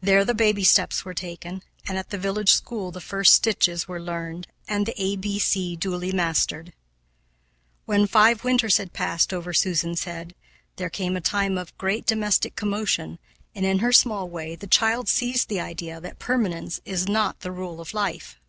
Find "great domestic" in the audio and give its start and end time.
11.78-12.56